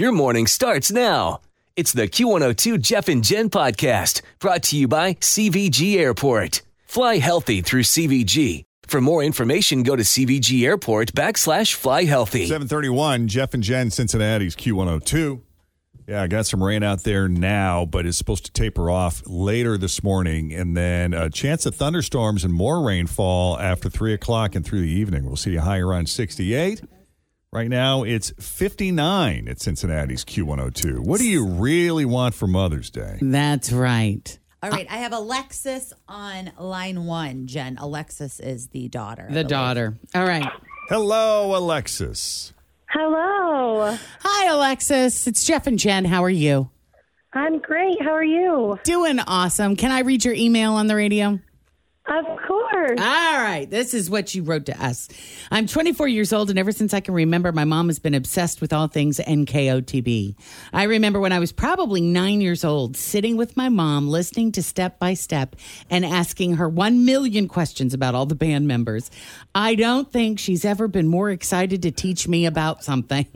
[0.00, 1.42] Your morning starts now.
[1.76, 6.62] It's the Q102 Jeff and Jen podcast brought to you by CVG Airport.
[6.86, 8.64] Fly healthy through CVG.
[8.86, 12.46] For more information, go to CVG Airport backslash fly healthy.
[12.46, 15.42] 731, Jeff and Jen, Cincinnati's Q102.
[16.08, 19.76] Yeah, I got some rain out there now, but it's supposed to taper off later
[19.76, 20.50] this morning.
[20.54, 24.90] And then a chance of thunderstorms and more rainfall after 3 o'clock and through the
[24.90, 25.26] evening.
[25.26, 26.80] We'll see a high around 68.
[27.52, 31.00] Right now, it's 59 at Cincinnati's Q102.
[31.00, 33.18] What do you really want for Mother's Day?
[33.20, 34.38] That's right.
[34.62, 37.48] All right, I have Alexis on line one.
[37.48, 39.24] Jen, Alexis is the daughter.
[39.26, 39.48] The believe.
[39.48, 39.98] daughter.
[40.14, 40.46] All right.
[40.90, 42.52] Hello, Alexis.
[42.88, 43.96] Hello.
[44.22, 45.26] Hi, Alexis.
[45.26, 46.04] It's Jeff and Jen.
[46.04, 46.70] How are you?
[47.32, 48.00] I'm great.
[48.00, 48.78] How are you?
[48.84, 49.74] Doing awesome.
[49.74, 51.40] Can I read your email on the radio?
[52.06, 52.59] Of course.
[52.88, 53.66] All right.
[53.68, 55.08] This is what you wrote to us.
[55.50, 58.60] I'm 24 years old, and ever since I can remember, my mom has been obsessed
[58.60, 60.34] with all things NKOTB.
[60.72, 64.62] I remember when I was probably nine years old, sitting with my mom, listening to
[64.62, 65.56] Step by Step
[65.90, 69.10] and asking her 1 million questions about all the band members.
[69.54, 73.26] I don't think she's ever been more excited to teach me about something.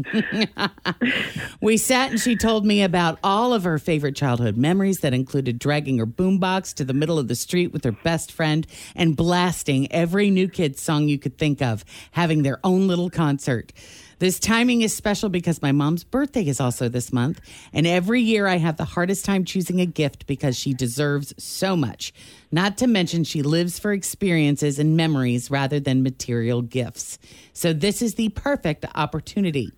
[1.61, 5.59] we sat and she told me about all of her favorite childhood memories that included
[5.59, 10.31] dragging her boombox to the middle of the street with her best friend and every
[10.31, 13.73] new kid song you could think of, having their own little concert.
[14.21, 17.41] This timing is special because my mom's birthday is also this month,
[17.73, 21.77] and every year I have the hardest time choosing a gift because she deserves so
[21.77, 22.15] much.
[22.53, 27.19] Not to mention, she lives for experiences and memories rather than material gifts.
[27.53, 29.73] So, this is the perfect opportunity.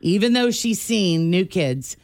[0.00, 1.96] Even though she's seen new kids,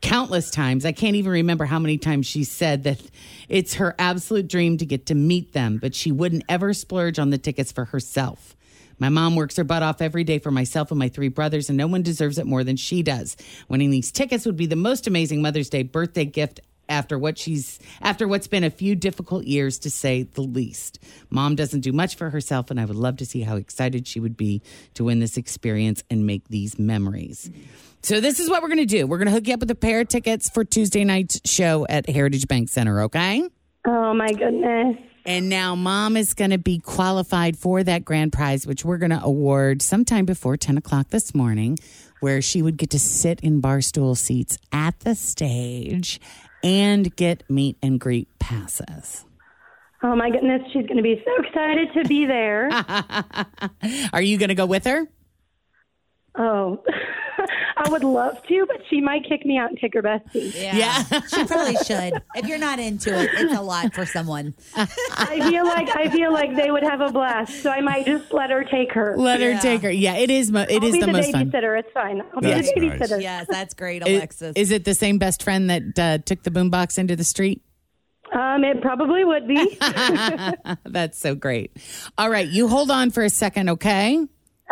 [0.00, 0.84] countless times.
[0.84, 3.00] I can't even remember how many times she said that
[3.48, 7.30] it's her absolute dream to get to meet them, but she wouldn't ever splurge on
[7.30, 8.56] the tickets for herself.
[8.98, 11.76] My mom works her butt off every day for myself and my three brothers, and
[11.76, 13.36] no one deserves it more than she does.
[13.68, 17.78] Winning these tickets would be the most amazing Mother's Day birthday gift after what she's
[18.00, 20.98] after what's been a few difficult years to say the least.
[21.30, 24.20] Mom doesn't do much for herself and I would love to see how excited she
[24.20, 24.62] would be
[24.94, 27.50] to win this experience and make these memories.
[28.02, 29.06] So this is what we're going to do.
[29.06, 31.86] We're going to hook you up with a pair of tickets for Tuesday night's show
[31.88, 33.48] at Heritage Bank Center, okay?
[33.86, 34.96] Oh my goodness.
[35.24, 39.10] And now mom is going to be qualified for that grand prize, which we're going
[39.10, 41.78] to award sometime before 10 o'clock this morning,
[42.20, 46.20] where she would get to sit in bar stool seats at the stage
[46.62, 49.24] and get meet and greet passes.
[50.02, 50.62] Oh my goodness.
[50.72, 52.68] She's going to be so excited to be there.
[54.12, 55.06] Are you going to go with her?
[56.36, 56.82] oh,
[57.78, 60.54] I would love to, but she might kick me out and take her bestie.
[60.54, 61.02] Yeah,
[61.34, 62.14] she probably should.
[62.34, 64.54] If you're not into it, it's a lot for someone.
[64.74, 68.32] I feel like I feel like they would have a blast, so I might just
[68.32, 69.14] let her take her.
[69.16, 69.90] Let her take her.
[69.90, 70.50] Yeah, it is.
[70.50, 71.50] Mo- it I'll is be the, the, most fun.
[71.50, 71.78] babysitter.
[71.78, 72.22] It's fine.
[72.34, 72.98] I'll be That's the nice.
[72.98, 73.20] babysitter.
[73.20, 74.52] Yes, that's great, Is- Alexis.
[74.56, 77.62] Is it the same best friend that uh, took the boombox into the street?
[78.32, 79.78] Um, it probably would be.
[80.84, 81.76] That's so great.
[82.18, 84.26] All right, you hold on for a second, okay?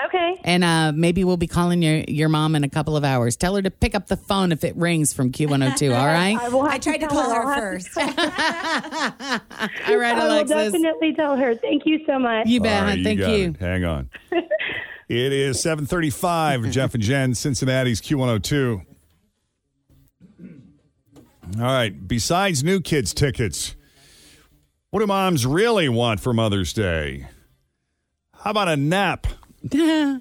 [0.07, 0.41] Okay.
[0.45, 3.37] And uh, maybe we'll be calling your, your mom in a couple of hours.
[3.37, 6.39] Tell her to pick up the phone if it rings from Q102, all right?
[6.41, 7.89] I will have I tried to tell call her I'll first.
[9.89, 11.55] all right, I will definitely tell her.
[11.55, 12.47] Thank you so much.
[12.47, 12.83] You bet.
[12.83, 12.97] All hon.
[12.97, 13.51] right, Thank you.
[13.51, 13.57] it.
[13.59, 14.11] Hang on.
[15.09, 18.85] it is 735, Jeff and Jen, Cincinnati's Q102.
[21.59, 22.09] All right.
[22.09, 23.77] Besides new kids' tickets,
[24.91, 27.27] what do moms really want for Mother's Day?
[28.33, 29.27] How about a nap?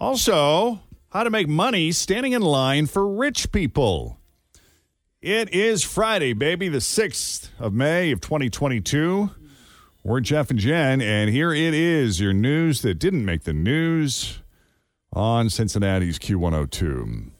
[0.00, 0.80] Also,
[1.10, 4.18] how to make money standing in line for rich people.
[5.20, 9.30] It is Friday, baby, the 6th of May of 2022.
[10.02, 14.40] We're Jeff and Jen, and here it is your news that didn't make the news
[15.12, 17.30] on Cincinnati's Q102.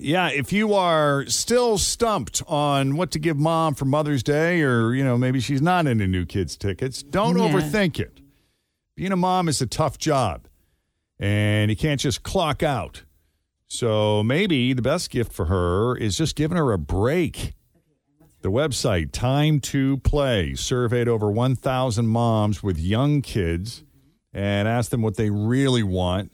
[0.00, 4.92] Yeah, if you are still stumped on what to give mom for Mother's Day, or,
[4.94, 7.52] you know, maybe she's not into new kids' tickets, don't Yeah.
[7.52, 8.18] overthink it.
[8.96, 10.46] Being a mom is a tough job,
[11.18, 13.02] and you can't just clock out.
[13.66, 17.54] So maybe the best gift for her is just giving her a break.
[18.42, 23.82] The website, Time to Play, surveyed over 1,000 moms with young kids
[24.32, 26.30] and asked them what they really want.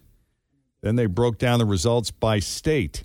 [0.82, 3.04] Then they broke down the results by state.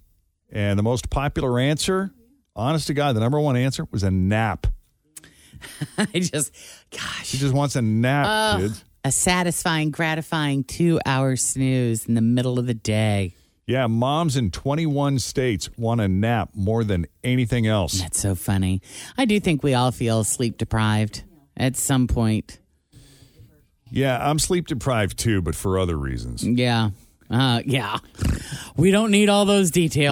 [0.51, 2.11] And the most popular answer,
[2.55, 4.67] honest to God, the number one answer was a nap.
[5.97, 6.51] I just,
[6.91, 8.61] gosh, She just wants a nap, Ugh.
[8.61, 8.83] kids.
[9.05, 13.35] A satisfying, gratifying two hour snooze in the middle of the day.
[13.67, 17.99] Yeah, moms in 21 states want a nap more than anything else.
[18.01, 18.81] That's so funny.
[19.15, 21.23] I do think we all feel sleep deprived
[21.55, 22.59] at some point.
[23.91, 26.43] Yeah, I'm sleep deprived too, but for other reasons.
[26.43, 26.89] Yeah.
[27.29, 27.97] Uh, yeah.
[28.75, 30.11] We don't need all those details.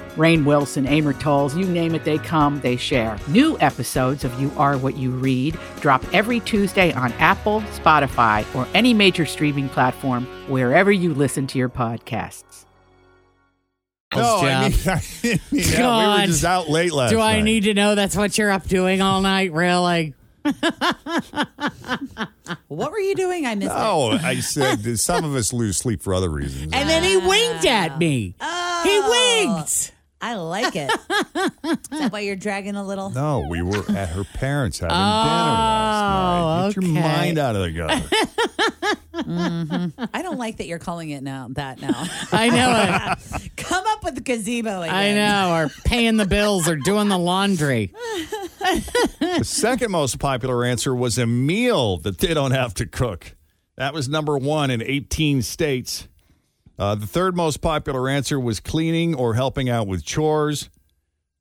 [0.15, 3.17] Rainn Wilson, Amor Towles, you name it, they come, they share.
[3.27, 8.67] New episodes of You Are What You Read drop every Tuesday on Apple, Spotify, or
[8.73, 12.65] any major streaming platform wherever you listen to your podcasts.
[14.13, 17.43] No, I mean, I mean, yeah, we were just out late last Do I night.
[17.43, 19.53] need to know that's what you're up doing all night?
[19.53, 20.13] Really?
[22.67, 23.45] What were you doing?
[23.45, 26.73] I missed Oh, No, I said that some of us lose sleep for other reasons.
[26.73, 28.35] And then he winked at me.
[28.41, 28.81] Oh.
[28.83, 29.91] He winked.
[30.21, 30.91] I like it.
[30.91, 33.09] Is that why you're dragging a little?
[33.09, 36.67] No, we were at her parents having dinner last oh, night.
[36.67, 37.17] Get your Oh, okay.
[37.17, 38.07] mind out of the gutter.
[40.13, 41.47] I don't like that you're calling it now.
[41.51, 42.05] That now.
[42.31, 43.55] I know it.
[43.57, 44.93] Come up with the gazebo again.
[44.93, 45.55] I know.
[45.55, 47.91] Or paying the bills or doing the laundry.
[48.59, 53.35] the second most popular answer was a meal that they don't have to cook.
[53.77, 56.07] That was number one in 18 states.
[56.77, 60.69] Uh, the third most popular answer was cleaning or helping out with chores.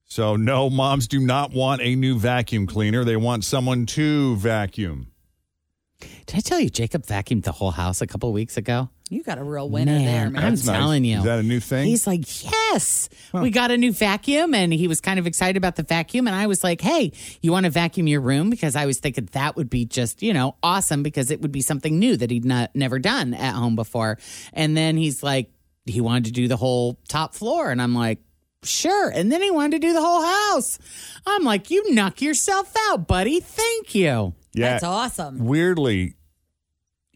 [0.05, 3.05] So, no, moms do not want a new vacuum cleaner.
[3.05, 5.07] They want someone to vacuum.
[6.01, 8.91] Did I tell you Jacob vacuumed the whole house a couple weeks ago?
[9.11, 10.37] You got a real winner there, man.
[10.37, 10.77] I'm That's nice.
[10.77, 11.19] telling you.
[11.19, 11.89] Is that a new thing?
[11.89, 13.09] He's like, yes.
[13.33, 16.29] We got a new vacuum, and he was kind of excited about the vacuum.
[16.29, 17.11] And I was like, hey,
[17.43, 18.51] you want to vacuum your room?
[18.51, 21.61] Because I was thinking that would be just, you know, awesome because it would be
[21.61, 24.17] something new that he'd not never done at home before.
[24.53, 25.51] And then he's like,
[25.87, 28.21] he wanted to do the whole top floor, and I'm like.
[28.63, 29.09] Sure.
[29.09, 30.79] And then he wanted to do the whole house.
[31.27, 33.41] I'm like, you knock yourself out, buddy.
[33.41, 34.35] Thank you.
[34.53, 34.73] yeah.
[34.73, 35.47] That's awesome.
[35.47, 36.13] Weirdly,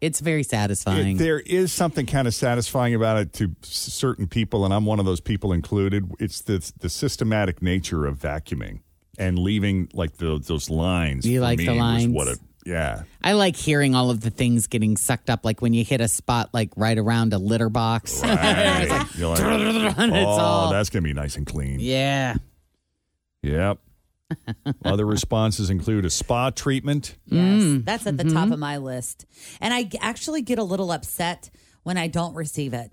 [0.05, 1.17] It's very satisfying.
[1.17, 4.99] It- there is something kind of satisfying about it to certain people, and I'm one
[5.01, 6.11] of those people included.
[6.21, 8.81] It's the the systematic nature of vacuuming
[9.19, 11.27] and leaving like the, those lines.
[11.27, 12.09] You like the lines?
[12.09, 13.03] What a, yeah.
[13.23, 16.09] I like hearing all of the things getting sucked up, like when you hit a
[16.09, 18.21] spot like right around a litter box.
[18.25, 19.07] Right.
[19.17, 19.41] You're like,
[19.99, 21.81] it's oh, all- that's gonna be nice and clean.
[21.81, 22.37] yeah.
[23.43, 23.79] Yep.
[24.85, 27.17] Other responses include a spa treatment.
[27.27, 27.85] Yes, mm.
[27.85, 28.61] that's at the top of mm-hmm.
[28.61, 29.27] my list.
[29.61, 31.51] And I actually get a little upset
[31.83, 32.93] when I don't receive it.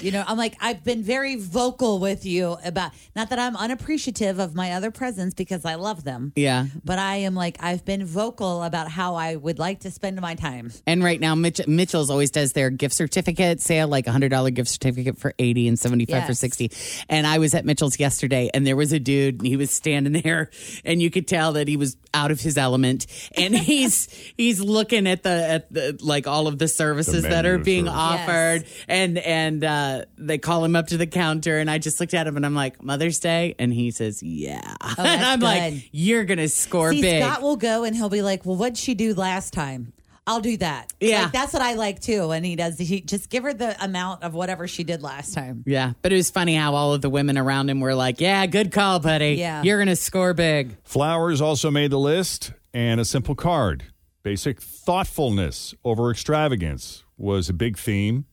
[0.00, 4.38] You know, I'm like, I've been very vocal with you about, not that I'm unappreciative
[4.38, 6.66] of my other presents because I love them, Yeah.
[6.82, 10.34] but I am like, I've been vocal about how I would like to spend my
[10.34, 10.70] time.
[10.86, 14.50] And right now, Mitch, Mitchell's always does their gift certificate sale, like a hundred dollar
[14.50, 16.70] gift certificate for eighty and seventy five for sixty.
[17.10, 20.22] And I was at Mitchell's yesterday, and there was a dude, and he was standing
[20.24, 20.50] there,
[20.84, 23.06] and you could tell that he was out of his element,
[23.36, 24.06] and he's
[24.36, 27.86] he's looking at the at the like all of the services The that are being
[27.86, 28.00] services.
[28.00, 31.98] offered, and and uh, Uh, they call him up to the counter, and I just
[32.00, 35.02] looked at him, and I'm like, Mother's Day, and he says, Yeah, oh, and Oh,
[35.02, 35.44] that's I'm good.
[35.46, 37.22] like, You're gonna score See, big.
[37.22, 39.92] Scott will go and he'll be like, well, what'd she do last time?
[40.24, 40.92] I'll do that.
[41.00, 41.22] Yeah.
[41.24, 42.30] Like, that's what I like too.
[42.30, 45.64] And he does, he just give her the amount of whatever she did last time.
[45.66, 48.46] Yeah, but it was funny how all of the women around him were like, "Yeah,
[48.46, 49.32] good call, buddy.
[49.34, 49.62] Yeah.
[49.64, 53.82] you're gonna score big." Flowers also made the list, and a simple card.
[54.22, 58.26] Basic thoughtfulness over extravagance was a big theme.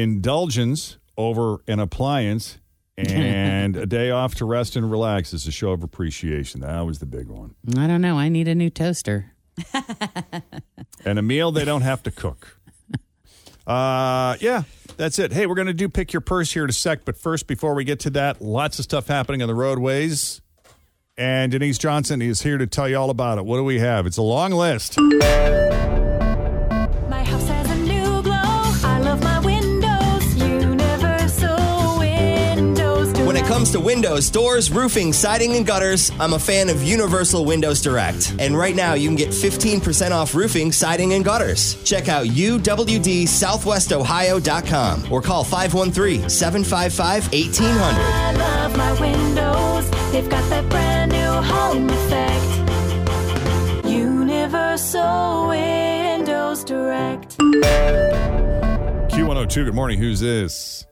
[0.00, 2.58] Indulgence over an appliance.
[2.96, 6.60] And a day off to rest and relax is a show of appreciation.
[6.60, 7.54] That was the big one.
[7.76, 8.18] I don't know.
[8.18, 9.32] I need a new toaster.
[11.02, 12.58] And a meal they don't have to cook.
[13.66, 14.64] Uh, yeah,
[14.98, 15.32] That's it.
[15.32, 17.74] Hey, we're going to do pick your purse here in a sec, but first, before
[17.74, 20.42] we get to that, lots of stuff happening on the roadways.
[21.16, 23.46] And Denise Johnson is here to tell you all about it.
[23.46, 24.06] What do we have?
[24.06, 24.98] It's a long list.
[34.10, 38.34] Windows, doors, roofing, siding, and gutters, I'm a fan of Universal Windows Direct.
[38.40, 41.80] And right now, you can get 15% off roofing, siding, and gutters.
[41.84, 48.02] Check out uwdsouthwestohio.com or call 513 755 1800.
[48.02, 49.88] I love my windows.
[50.10, 53.86] They've got that brand new home effect.
[53.86, 57.38] Universal Windows Direct.
[59.12, 60.00] Q102, good morning.
[60.00, 60.84] Who's this?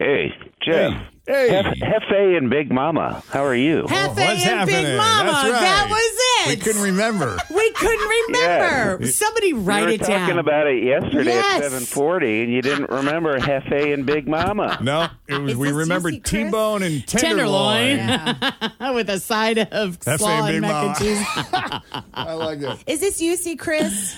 [0.00, 0.92] Hey, Jeff.
[0.92, 1.11] Hey.
[1.26, 3.22] Hef- Hefe and Big Mama.
[3.30, 3.84] How are you?
[3.84, 4.84] Hefe What's and happening?
[4.84, 5.30] Big Mama.
[5.32, 5.52] Right.
[5.52, 7.38] That was We couldn't remember.
[7.52, 9.04] We couldn't remember.
[9.04, 9.10] Yeah.
[9.10, 9.88] Somebody write it down.
[9.88, 11.56] we it were talking about it yesterday Yes.
[11.56, 14.78] at 740, and you didn't remember Hefe and Big Mama.
[14.82, 15.52] No, it was.
[15.52, 17.98] Is We remembered juicy, T-bone and tenderloin.
[17.98, 20.88] Tenderloin with a side of Hefe slaw and and Big mac Mama.
[20.88, 22.02] and cheese.
[22.14, 22.78] I like it.
[22.86, 24.16] Is this UC Chris?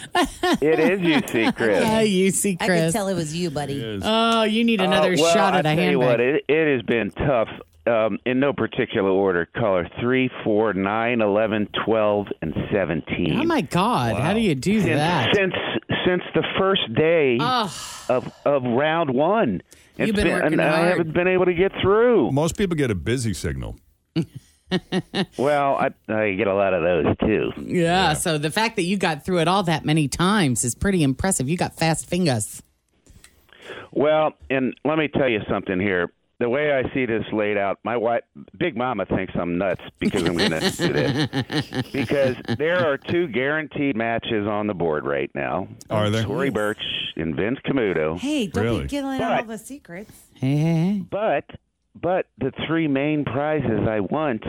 [0.60, 1.82] It is UC Chris.
[1.84, 4.00] Ah, you see, I could tell it was you, buddy.
[4.02, 6.42] Oh, you need another Uh, well, shot I at a tell you what, handbag.
[6.48, 7.48] it, it has been tough.
[7.86, 13.38] Um, in no particular order, color 3, 4, 9, 11, 12, and 17.
[13.38, 14.16] Oh my God!
[14.16, 15.34] How do you do since, that?
[15.34, 15.54] since
[16.06, 17.38] since the first day
[18.08, 19.60] of of round one.
[19.96, 22.32] It's You've been working and I haven't been able to get through.
[22.32, 23.76] Most people get a busy signal.
[25.38, 27.52] Well, I, I get a lot of those too.
[27.62, 31.02] yeah, So the fact that you got through it all that many times is pretty
[31.02, 31.48] impressive.
[31.48, 32.62] You got fast fingers.
[33.92, 36.10] Well, and let me tell you something here.
[36.40, 38.22] The way I see this laid out, my wife,
[38.58, 41.84] Big Mama, thinks I'm nuts because I'm going to do this.
[41.92, 45.68] Because there are two guaranteed matches on the board right now.
[45.90, 46.24] Are there?
[46.24, 46.82] Tory Burch
[47.16, 48.18] and Vince Camuto.
[48.18, 48.82] Hey, don't Really?
[48.82, 50.10] be giving out all the secrets.
[50.34, 51.02] Hey, hey, hey.
[51.08, 51.44] But
[52.00, 54.42] but the three main prizes I want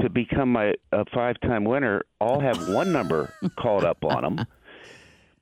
[0.00, 4.46] to become my a five time winner all have one number called up on them.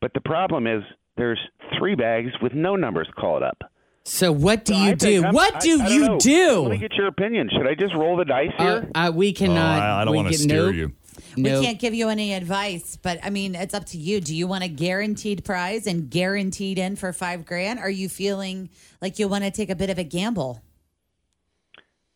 [0.01, 0.83] But the problem is
[1.19, 1.39] there's
[1.79, 3.63] three bags with no numbers called up.
[4.05, 5.25] So what do So you do?
[5.25, 6.19] I'm- What do I don't you know.
[6.19, 6.61] do?
[6.63, 7.49] Let me get your opinion.
[7.53, 8.91] Should I just roll the dice Uh, here?
[8.95, 9.81] uh, we Oh, cannot.
[9.81, 10.75] I, I don't want to get- steer nope.
[10.75, 10.93] you.
[11.37, 11.61] Nope.
[11.61, 14.21] We can't give you any advice, but I mean, it's up to you.
[14.21, 17.79] Do you want a guaranteed prize and guaranteed in for five grand?
[17.79, 20.61] Are you feeling like you want to take a bit of a gamble?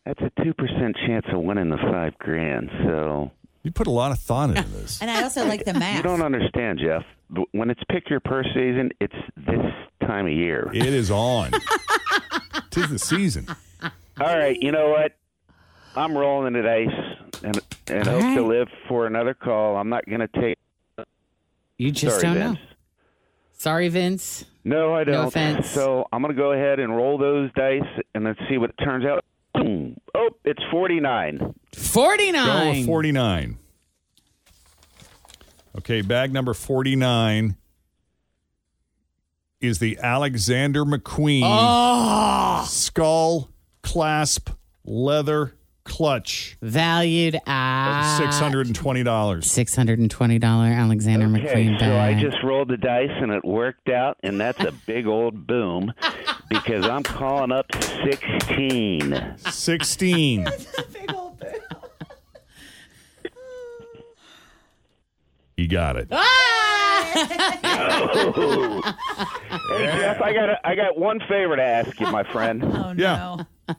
[0.04, 2.70] That's a two percent chance of winning the five grand.
[2.84, 3.30] So
[3.62, 5.00] You put a lot of thought into this.
[5.00, 5.96] And I also like the math.
[5.96, 7.02] you don't understand, Jeff.
[7.52, 9.64] When it's pick your purse season, it's this
[10.06, 10.70] time of year.
[10.74, 11.52] It is on.
[12.70, 13.46] Tis the season.
[13.82, 13.90] All
[14.38, 15.12] right, you know what?
[15.94, 19.76] I'm rolling the dice and and All hope to live for another call.
[19.76, 20.58] I'm not going to take.
[21.78, 22.58] You just Sorry, don't Vince.
[22.58, 22.76] know.
[23.52, 24.44] Sorry, Vince.
[24.64, 25.26] No, I don't.
[25.28, 25.68] offense.
[25.70, 27.82] So I'm going to go ahead and roll those dice
[28.14, 29.24] and let's see what it turns out.
[29.54, 29.96] Boom.
[30.18, 31.36] Oh, it's 49.
[31.38, 32.86] Go with 49.
[32.86, 33.58] 49.
[35.76, 37.54] Okay, bag number 49
[39.66, 43.50] is the Alexander McQueen Oh, skull
[43.82, 44.50] clasp
[44.84, 45.52] leather
[45.84, 46.56] clutch.
[46.62, 49.04] valued at $620.
[49.04, 54.40] $620 Alexander Okay, McQueen so I just rolled the dice and it worked out, and
[54.40, 55.92] that's a big old boom
[56.50, 57.66] because I'm calling up
[58.04, 59.34] 16.
[59.48, 60.46] 16.
[65.56, 66.08] You got it.
[68.56, 72.62] Hey, Jeff, I got a, I got one favor to ask you, my friend.
[72.76, 73.44] Oh, Yeah.
[73.68, 73.74] no.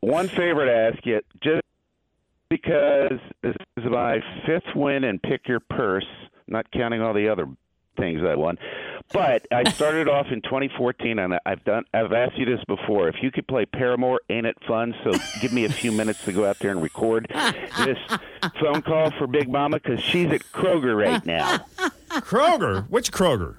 [0.00, 1.62] One favor to ask you, just
[2.50, 6.06] because this is my fifth win and pick your purse,
[6.46, 7.46] not counting all the other
[7.98, 8.56] things I won.
[9.12, 11.84] But I started off in 2014, and I've done.
[11.94, 13.08] I've asked you this before.
[13.08, 14.94] If you could play Paramore, ain't it fun?
[15.04, 17.98] So give me a few minutes to go out there and record this
[18.60, 21.58] phone call for Big Mama because she's at Kroger right now.
[22.10, 22.88] Kroger?
[22.90, 23.56] Which Kroger?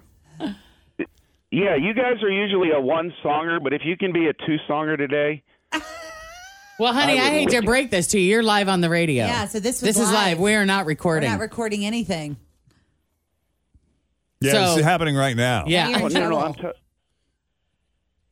[1.50, 4.58] Yeah, you guys are usually a one songer, but if you can be a two
[4.68, 5.44] songer today,
[6.78, 8.30] well, honey, I I, hate to break this to you.
[8.30, 9.26] You're live on the radio.
[9.26, 10.14] Yeah, so this was This is live.
[10.14, 10.40] live.
[10.40, 11.30] We are not recording.
[11.30, 12.38] We're not recording anything.
[14.40, 15.64] Yeah, So- this is happening right now.
[15.68, 16.00] yeah.
[16.04, 16.40] Oh, no, no.
[16.40, 16.74] I'm ta-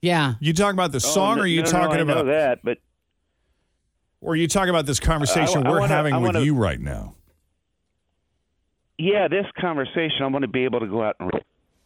[0.02, 0.36] yeah.
[0.40, 2.32] You talking about the song oh, or are you no, no, talking I about know
[2.32, 2.78] that, but
[4.22, 6.46] or are you talking about this conversation I- I we're wanna- having I with wanna-
[6.46, 7.16] you right now?
[8.98, 11.32] yeah, this conversation, I'm going to be able to go out and.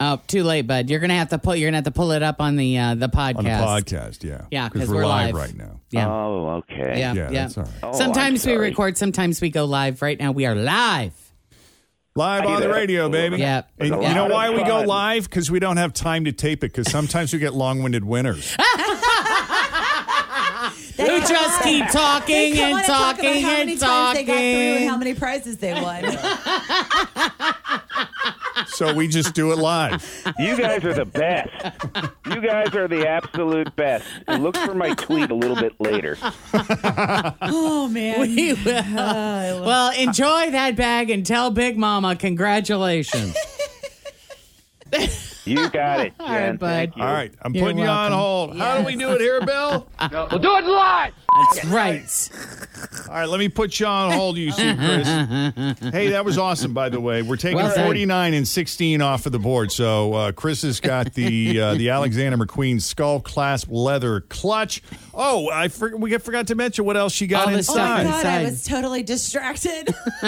[0.01, 0.89] Oh, too late, bud.
[0.89, 1.57] You're gonna have to pull.
[1.57, 3.37] You're gonna have to pull it up on the uh, the podcast.
[3.39, 4.45] On the podcast, yeah.
[4.49, 5.43] Yeah, 'cause we're, we're live, live.
[5.49, 5.81] right now.
[5.91, 6.07] Yeah.
[6.09, 6.97] Oh, okay.
[6.99, 7.13] yeah.
[7.13, 7.29] Yeah, Yeah.
[7.31, 7.73] that's all right.
[7.83, 8.97] Oh, sometimes we record.
[8.97, 10.01] Sometimes we go live.
[10.01, 11.11] Right now, we are live.
[12.19, 13.37] Live on the radio, baby.
[13.37, 13.71] Yep.
[13.79, 15.23] And It's you know why we go live?
[15.23, 16.73] Because we don't have time to tape it.
[16.73, 18.57] Because sometimes we get long-winded winners.
[20.97, 24.23] Who just keep talking They and wanna talk about talking how many and times they
[24.25, 24.89] got through and talking.
[24.89, 26.03] how many prizes they won.
[28.67, 30.23] so we just do it live.
[30.37, 31.49] You guys are the best.
[32.25, 34.05] You guys are the absolute best.
[34.27, 36.17] Look for my tweet a little bit later.
[37.41, 38.19] oh man.
[38.29, 38.83] We will.
[38.87, 43.35] Oh, well, enjoy that bag and tell Big Mama congratulations.
[45.45, 46.19] You got it, Jen.
[46.19, 46.67] All right, bud.
[46.67, 47.03] Thank you.
[47.03, 48.17] All right, I'm You're putting you on welcome.
[48.19, 48.57] hold.
[48.57, 49.87] How do we do it here, Bill?
[50.11, 51.13] We'll do it live.
[51.53, 52.29] That's right.
[53.09, 55.07] All right, let me put you on hold, you see, Chris.
[55.91, 57.21] hey, that was awesome, by the way.
[57.21, 57.85] We're taking Well done.
[57.85, 59.71] 49 and 16 off of the board.
[59.71, 64.81] So uh, Chris has got the uh, the Alexander McQueen skull clasp leather clutch.
[65.13, 67.75] Oh, I for- we forgot to mention what else she got All the Oh stuff
[67.77, 68.23] my inside.
[68.23, 69.93] god, I was totally distracted.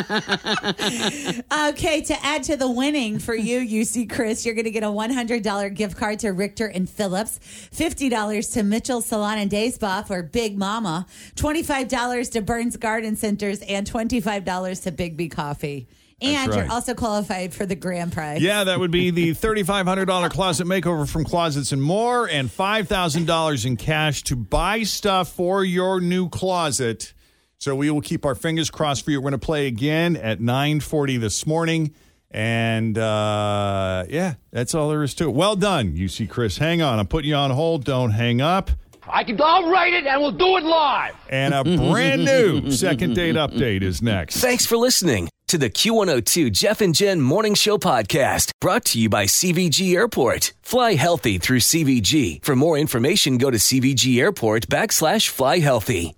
[1.70, 4.88] okay, to add to the winning for you, UC Chris, you're going to get a
[4.88, 7.40] $100 gift card to Richter and Phillips,
[7.74, 11.01] $50 to Mitchell Salon and Day Spa for Big Mama,
[11.36, 15.88] $25 to Burns Garden Centers, and $25 to Big B Coffee.
[16.22, 16.60] And right.
[16.60, 18.42] you're also qualified for the grand prize.
[18.42, 23.78] Yeah, that would be the $3,500 closet makeover from Closets and More and $5,000 in
[23.78, 27.14] cash to buy stuff for your new closet.
[27.58, 29.20] So we will keep our fingers crossed for you.
[29.20, 31.96] We're going to play again at 940 this morning.
[32.30, 35.34] And uh, yeah, that's all there is to it.
[35.34, 36.58] Well done, UC Chris.
[36.58, 37.00] Hang on.
[37.00, 37.84] I'm putting you on hold.
[37.84, 38.72] Don't hang up.
[39.08, 39.40] I can.
[39.42, 41.16] I'll write it, and we'll do it live.
[41.30, 44.38] And a brand new second date update is next.
[44.42, 49.10] Thanks for listening to the Q102 Jeff and Jen Morning Show podcast brought to you
[49.10, 50.54] by CVG Airport.
[50.62, 52.44] Fly healthy through CVG.
[52.44, 56.16] For more information, go to CVG Airport backslash fly healthy.